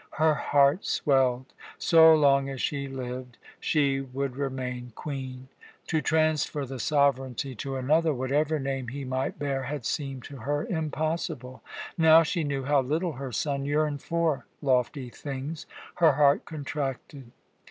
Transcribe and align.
Her 0.17 0.33
heart 0.33 0.83
swelled. 0.83 1.53
So 1.77 2.15
long 2.15 2.49
as 2.49 2.59
she 2.59 2.87
lived 2.87 3.37
she 3.59 4.01
would 4.01 4.35
remain 4.35 4.93
Queen. 4.95 5.47
To 5.85 6.01
transfer 6.01 6.65
the 6.65 6.79
sovereignty 6.79 7.53
to 7.57 7.75
another, 7.75 8.11
whatever 8.11 8.57
name 8.57 8.87
he 8.87 9.05
might 9.05 9.37
bear, 9.37 9.61
had 9.65 9.85
seemed 9.85 10.23
to 10.23 10.37
her 10.37 10.65
impossible. 10.65 11.61
Now 11.99 12.23
she 12.23 12.43
knew 12.43 12.63
how 12.63 12.81
little 12.81 13.11
her 13.11 13.31
son 13.31 13.63
yearned 13.63 14.01
for 14.01 14.47
lofty 14.59 15.09
things. 15.11 15.67
Her 15.97 16.13
heart 16.13 16.45
contracted. 16.45 17.31